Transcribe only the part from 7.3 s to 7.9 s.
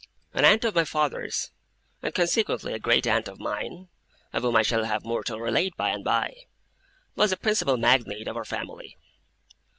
principal